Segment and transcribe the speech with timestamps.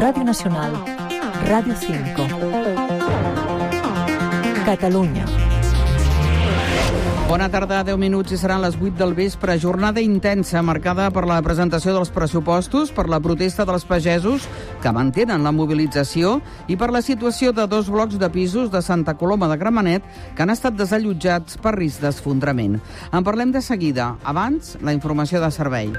[0.00, 0.72] Radio Nacional,
[1.44, 2.24] Radio 5.
[4.64, 5.26] Catalunya.
[7.28, 9.58] Bona tarda, 10 minuts i seran les 8 del vespre.
[9.60, 14.48] Jornada intensa marcada per la presentació dels pressupostos, per la protesta dels pagesos
[14.80, 19.18] que mantenen la mobilització i per la situació de dos blocs de pisos de Santa
[19.20, 22.80] Coloma de Gramenet que han estat desallotjats per risc d'esfondrament.
[23.12, 24.14] En parlem de seguida.
[24.24, 25.92] Abans, la informació de servei.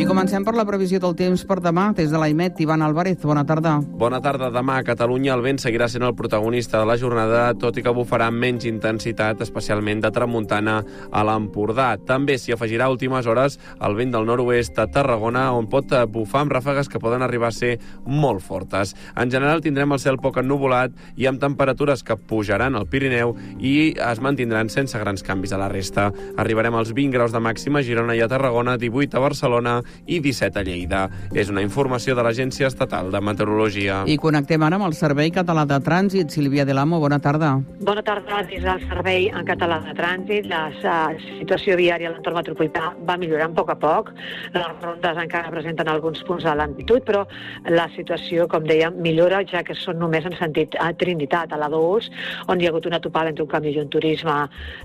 [0.00, 1.90] I comencem per la previsió del temps per demà.
[1.92, 3.74] Des de l'AIMET, Ivan Álvarez, bona tarda.
[3.84, 4.46] Bona tarda.
[4.48, 7.92] Demà a Catalunya el vent seguirà sent el protagonista de la jornada, tot i que
[7.92, 10.78] bufarà amb menys intensitat, especialment de tramuntana
[11.12, 11.90] a l'Empordà.
[12.08, 16.46] També s'hi afegirà a últimes hores el vent del nord-oest a Tarragona, on pot bufar
[16.46, 17.74] amb ràfegues que poden arribar a ser
[18.06, 18.96] molt fortes.
[19.20, 23.92] En general tindrem el cel poc ennuvolat i amb temperatures que pujaran al Pirineu i
[24.08, 26.08] es mantindran sense grans canvis a la resta.
[26.40, 30.20] Arribarem als 20 graus de màxima a Girona i a Tarragona, 18 a Barcelona i
[30.20, 31.02] 17 a Lleida.
[31.34, 34.02] És una informació de l'Agència Estatal de Meteorologia.
[34.06, 36.30] I connectem ara amb el Servei Català de Trànsit.
[36.30, 37.56] Sílvia de l'Amo, bona tarda.
[37.80, 38.42] Bona tarda.
[38.50, 40.68] Des del Servei en Català de Trànsit, la
[41.38, 44.12] situació viària a l'entorn metropolità va millorant a poc a poc.
[44.54, 47.24] Les rondes encara presenten alguns punts de lentitud, però
[47.68, 51.68] la situació, com dèiem, millora, ja que són només en sentit a Trinitat, a la
[51.72, 52.10] 2,
[52.48, 54.36] on hi ha hagut una topada entre un camió i un turisme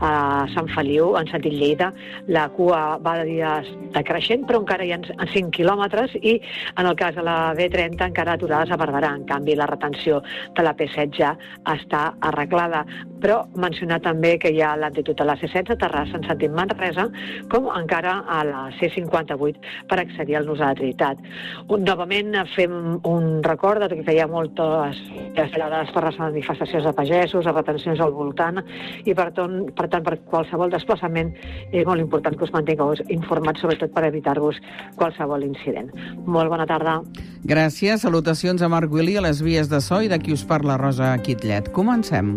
[0.00, 0.12] a
[0.54, 1.92] Sant Feliu, en sentit Lleida.
[2.28, 6.38] La cua va de dies decreixent, però encara hi ha 5 quilòmetres i
[6.76, 9.14] en el cas de la B30 encara aturades a Barberà.
[9.16, 10.22] En canvi, la retenció
[10.56, 11.32] de la P7 ja
[11.70, 12.84] està arreglada.
[13.22, 17.08] Però mencionar també que hi ha l'altitud a la C16 a Terrassa en sentit Manresa,
[17.52, 21.22] com encara a la C58 per accedir al Nus de la Trinitat.
[21.68, 22.74] Un, novament fem
[23.08, 24.98] un record de que feia moltes
[25.36, 28.62] desvelades per les manifestacions de pagesos, de retencions al voltant,
[29.04, 31.32] i per, ton, per tant, per qualsevol desplaçament
[31.70, 34.58] és molt important que us mantingueu informats, sobretot per evitar-vos
[34.96, 35.90] qualsevol incident.
[36.26, 37.00] Molt bona tarda.
[37.42, 38.04] Gràcies.
[38.06, 41.14] Salutacions a Marc Willi a les vies de so i de qui us parla Rosa
[41.22, 41.72] Quitlet.
[41.72, 42.34] Comencem.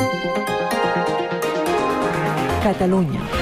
[2.65, 3.34] Catalunya.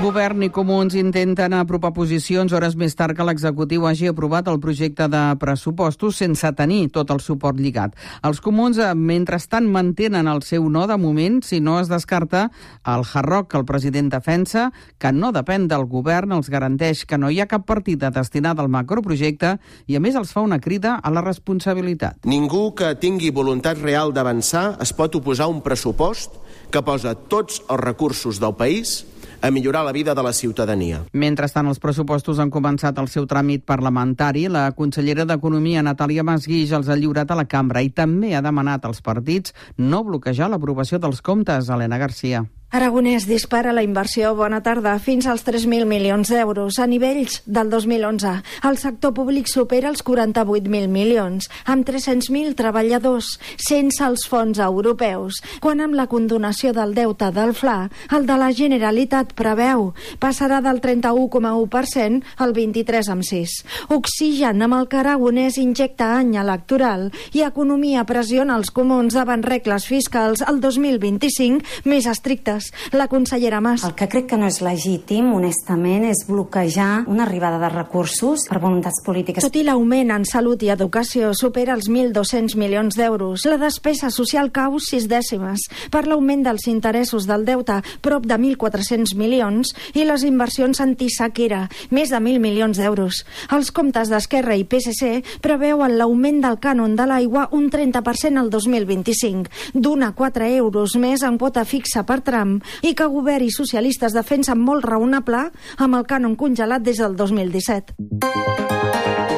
[0.00, 5.10] Govern i Comuns intenten apropar posicions hores més tard que l'executiu hagi aprovat el projecte
[5.12, 7.92] de pressupostos sense tenir tot el suport lligat.
[8.24, 12.46] Els Comuns, eh, mentrestant, mantenen el seu no de moment si no es descarta
[12.86, 17.28] el Harrock que el president defensa, que no depèn del govern, els garanteix que no
[17.28, 21.10] hi ha cap partida destinada al macroprojecte i, a més, els fa una crida a
[21.10, 22.24] la responsabilitat.
[22.24, 26.40] Ningú que tingui voluntat real d'avançar es pot oposar a un pressupost
[26.70, 29.04] que posa tots els recursos del país
[29.40, 31.04] a millorar la vida de la ciutadania.
[31.12, 34.46] Mentrestant, els pressupostos han començat el seu tràmit parlamentari.
[34.48, 38.84] La consellera d'Economia, Natàlia Masguix, els ha lliurat a la cambra i també ha demanat
[38.84, 41.70] als partits no bloquejar l'aprovació dels comptes.
[41.70, 42.44] Helena Garcia.
[42.70, 48.34] Aragonès dispara la inversió bona tarda fins als 3.000 milions d'euros a nivells del 2011.
[48.68, 55.82] El sector públic supera els 48.000 milions, amb 300.000 treballadors, sense els fons europeus, quan
[55.82, 59.90] amb la condonació del deute del FLA, el de la Generalitat preveu
[60.22, 63.66] passarà del 31,1% al 23,6%.
[63.98, 69.90] Oxigen amb el que Aragonès injecta any electoral i economia pressiona els comuns davant regles
[69.90, 72.59] fiscals el 2025 més estrictes
[72.92, 73.84] la consellera Mas.
[73.84, 78.60] El que crec que no és legítim, honestament, és bloquejar una arribada de recursos per
[78.62, 79.44] voluntats polítiques.
[79.44, 84.50] Tot i l'augment en salut i educació supera els 1.200 milions d'euros, la despesa social
[84.54, 90.24] cau sis dècimes per l'augment dels interessos del deute, prop de 1.400 milions, i les
[90.26, 93.24] inversions antisequera, més de 1.000 milions d'euros.
[93.54, 99.50] Els comptes d'Esquerra i PSC preveuen l'augment del cànon de l'aigua un 30% al 2025,
[99.74, 103.54] d'un a 4 euros més en quota fixa per tram tram i que govern i
[103.54, 109.29] socialistes defensen molt raonable amb el cànon congelat des del 2017.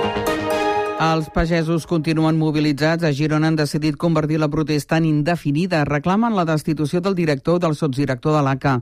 [1.02, 3.02] Els pagesos continuen mobilitzats.
[3.02, 5.80] A Girona han decidit convertir la protesta en indefinida.
[5.84, 8.76] Reclamen la destitució del director del sotsdirector de l'ACA.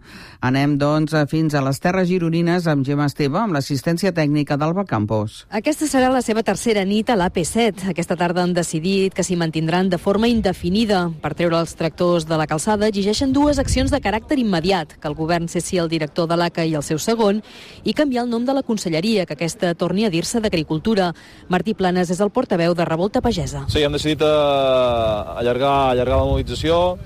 [0.45, 5.47] Anem, doncs, fins a les Terres Gironines amb Gemma Esteve, amb l'assistència tècnica d'Alba Campos.
[5.49, 7.87] Aquesta serà la seva tercera nit a l'AP7.
[7.95, 11.07] Aquesta tarda han decidit que s'hi mantindran de forma indefinida.
[11.25, 15.16] Per treure els tractors de la calçada exigeixen dues accions de caràcter immediat, que el
[15.16, 17.41] govern cessi el director de l'ACA i el seu segon,
[17.81, 21.15] i canviar el nom de la conselleria, que aquesta torni a dir-se d'Agricultura.
[21.49, 23.65] Martí Planes és el portaveu de Revolta Pagesa.
[23.72, 26.98] Sí, hem decidit uh, allargar, allargar la mobilització,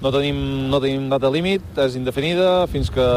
[0.00, 0.36] no tenim,
[0.72, 3.08] no tenim data límit, és indefinida fins que,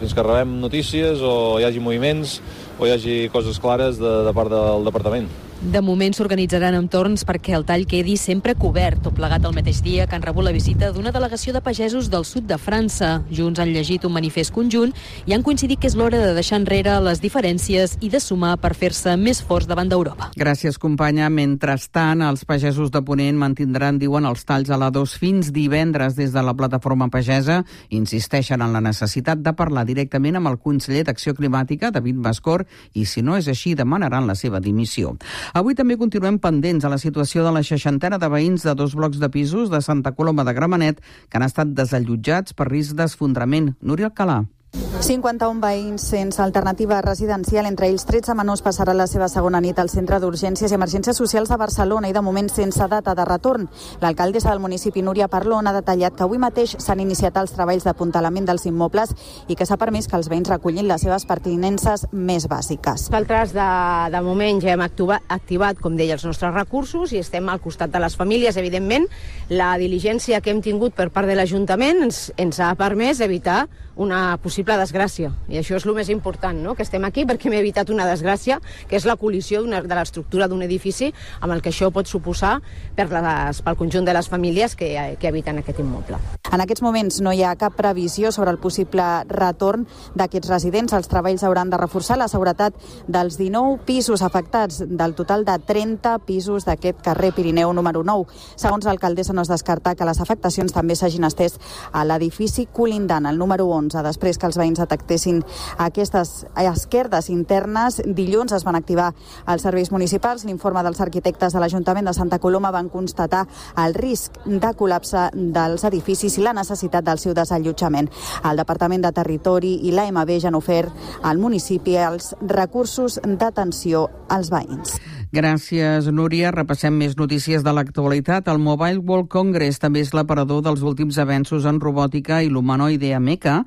[0.00, 2.38] fins que rebem notícies o hi hagi moviments
[2.78, 5.30] o hi hagi coses clares de, de part del departament.
[5.58, 10.04] De moment s'organitzaran entorns perquè el tall quedi sempre cobert, tot plegat el mateix dia
[10.06, 13.24] que han rebut la visita d'una delegació de pagesos del sud de França.
[13.34, 14.92] Junts han llegit un manifest conjunt
[15.26, 18.70] i han coincidit que és l'hora de deixar enrere les diferències i de sumar per
[18.78, 20.28] fer-se més forts davant d'Europa.
[20.38, 21.26] Gràcies, companya.
[21.26, 26.30] Mentrestant, els pagesos de Ponent mantindran, diuen, els talls a la dos fins divendres des
[26.30, 27.64] de la plataforma pagesa.
[27.90, 33.10] Insisteixen en la necessitat de parlar directament amb el conseller d'Acció Climàtica, David Bascor, i
[33.10, 35.16] si no és així, demanaran la seva dimissió.
[35.56, 39.20] Avui també continuem pendents a la situació de la seixantena de veïns de dos blocs
[39.22, 43.74] de pisos de Santa Coloma de Gramenet que han estat desallotjats per risc d'esfondrament.
[43.80, 44.42] Núria Alcalà.
[44.72, 49.88] 51 veïns sense alternativa residencial, entre ells 13 menors passaran la seva segona nit al
[49.88, 53.68] Centre d'Urgències i Emergències Socials de Barcelona i de moment sense data de retorn.
[54.02, 58.44] L'alcaldessa del municipi, Núria Parlon, ha detallat que avui mateix s'han iniciat els treballs d'apuntalament
[58.44, 59.14] dels immobles
[59.48, 63.08] i que s'ha permès que els veïns recollin les seves pertinences més bàsiques.
[63.08, 63.70] Nosaltres, de,
[64.12, 67.94] de moment, ja hem activat, activat, com deia, els nostres recursos i estem al costat
[67.94, 69.08] de les famílies, evidentment.
[69.48, 73.64] La diligència que hem tingut per part de l'Ajuntament ens, ens ha permès evitar
[73.98, 75.28] una possible desgràcia.
[75.46, 76.74] I això és el més important, no?
[76.74, 78.58] que estem aquí perquè hem evitat una desgràcia,
[78.90, 82.56] que és la col·lisió de l'estructura d'un edifici amb el que això pot suposar
[82.96, 84.88] per les, pel conjunt de les famílies que,
[85.20, 86.18] que habiten aquest immoble.
[86.50, 89.86] En aquests moments no hi ha cap previsió sobre el possible retorn
[90.18, 90.96] d'aquests residents.
[90.96, 92.74] Els treballs hauran de reforçar la seguretat
[93.06, 98.26] dels 19 pisos afectats, del total de 30 pisos d'aquest carrer Pirineu número 9.
[98.56, 101.60] Segons l'alcaldessa, no es descarta que les afectacions també s'hagin estès
[101.92, 105.42] a l'edifici colindant, el número 11, després que els veïns detectessin
[105.78, 108.00] aquestes esquerdes internes.
[108.04, 109.12] Dilluns es van activar
[109.46, 110.44] els serveis municipals.
[110.48, 113.44] L'informe dels arquitectes de l'Ajuntament de Santa Coloma van constatar
[113.84, 118.10] el risc de col·lapse dels edificis i la necessitat del seu desallotjament.
[118.48, 124.52] El Departament de Territori i l'AMB ja han ofert al municipi els recursos d'atenció als
[124.54, 124.98] veïns.
[125.28, 126.48] Gràcies, Núria.
[126.54, 128.46] Repassem més notícies de l'actualitat.
[128.48, 133.58] El Mobile World Congress també és l'aparador dels últims avenços en robòtica i l'humanoide Ameca,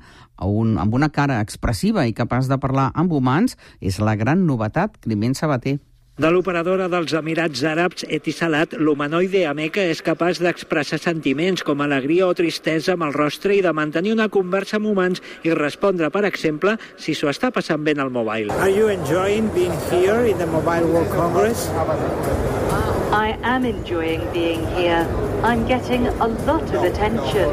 [0.42, 4.98] un, amb una cara expressiva i capaç de parlar amb humans, és la gran novetat.
[5.06, 5.78] Climent Sabater.
[6.20, 12.34] De l'operadora dels Emirats Àrabs Etisalat, l'humanoide Ameca és capaç d'expressar sentiments com alegria o
[12.36, 16.76] tristesa amb el rostre i de mantenir una conversa amb humans i respondre, per exemple,
[17.00, 18.52] si s'ho està passant bé en el mobile.
[18.60, 21.70] Are you enjoying being here in the Mobile World Congress?
[23.12, 25.08] I am enjoying being here.
[25.42, 27.48] I'm getting a lot of attention,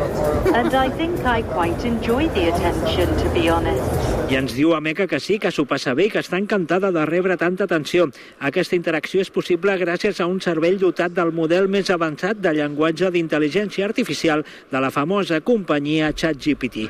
[0.52, 4.19] and I think I quite enjoy the attention, to be honest.
[4.30, 7.02] I ens diu Ameca que sí, que s'ho passa bé i que està encantada de
[7.10, 8.06] rebre tanta atenció.
[8.46, 13.10] Aquesta interacció és possible gràcies a un cervell dotat del model més avançat de llenguatge
[13.16, 16.86] d'intel·ligència artificial de la famosa companyia ChatGPT.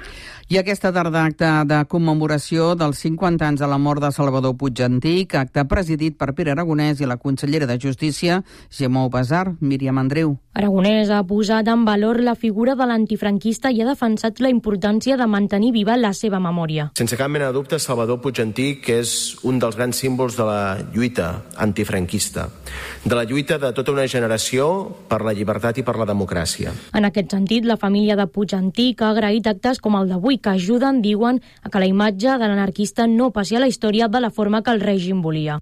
[0.50, 4.82] I aquesta tarda acte de commemoració dels 50 anys de la mort de Salvador Puig
[4.82, 8.42] Antic, acte presidit per Pere Aragonès i la consellera de Justícia,
[8.74, 10.40] Gemou Besar, Míriam Andreu.
[10.58, 15.28] Aragonès ha posat en valor la figura de l'antifranquista i ha defensat la importància de
[15.30, 16.88] mantenir viva la seva memòria.
[16.98, 19.14] Sense cap mena de dubte, Salvador Puig Antic és
[19.46, 20.64] un dels grans símbols de la
[20.96, 21.30] lluita
[21.62, 22.48] antifranquista,
[23.06, 24.66] de la lluita de tota una generació
[25.08, 26.74] per la llibertat i per la democràcia.
[26.98, 30.56] En aquest sentit, la família de Puig Antic ha agraït actes com el d'avui que
[30.56, 34.32] ajuden, diuen, a que la imatge de l'anarquista no passi a la història de la
[34.32, 35.60] forma que el règim volia.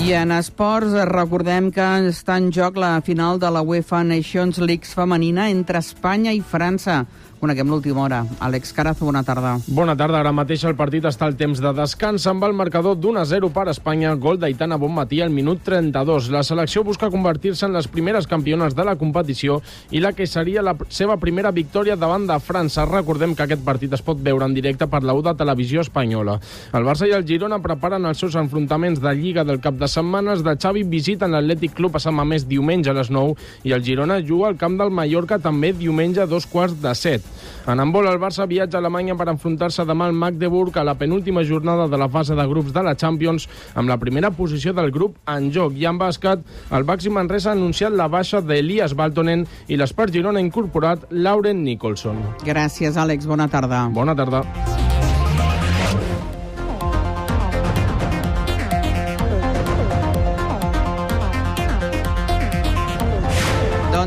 [0.00, 4.88] I en esports recordem que està en joc la final de la UEFA Nations League
[4.88, 7.02] femenina entre Espanya i França.
[7.40, 8.18] Coneguem l'última hora.
[8.44, 9.54] Àlex Carazo, bona tarda.
[9.66, 10.18] Bona tarda.
[10.20, 14.10] Ara mateix el partit està al temps de descans amb el marcador d'1-0 per Espanya,
[14.20, 16.28] gol d'Aitana Bonmatí al minut 32.
[16.34, 20.60] La selecció busca convertir-se en les primeres campiones de la competició i la que seria
[20.60, 22.84] la seva primera victòria davant de França.
[22.84, 26.36] Recordem que aquest partit es pot veure en directe per la UDA Televisió Espanyola.
[26.76, 30.44] El Barça i el Girona preparen els seus enfrontaments de Lliga del cap de setmanes
[30.44, 34.20] de Xavi visiten l'Atlètic Club a Sant Mamés diumenge a les 9 i el Girona
[34.20, 37.29] juga al camp del Mallorca també diumenge a dos quarts de set.
[37.70, 41.44] En handbol, el Barça viatja a Alemanya per enfrontar-se demà al Magdeburg a la penúltima
[41.44, 45.18] jornada de la fase de grups de la Champions amb la primera posició del grup
[45.28, 45.76] en joc.
[45.76, 50.40] I en bàsquet, el Baxi Manresa ha anunciat la baixa d'Elias Baltonen i l'Espart Girona
[50.40, 52.22] ha incorporat Lauren Nicholson.
[52.46, 53.28] Gràcies, Àlex.
[53.30, 53.86] Bona tarda.
[53.94, 54.89] Bona tarda.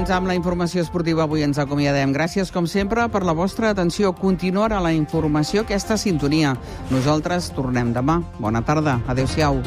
[0.04, 2.12] Doncs amb la informació esportiva avui ens acomiadem.
[2.12, 4.12] Gràcies, com sempre, per la vostra atenció.
[4.12, 6.58] Continuarà la informació aquesta sintonia.
[6.92, 8.20] Nosaltres tornem demà.
[8.44, 9.00] Bona tarda.
[9.08, 9.64] Adéu-siau.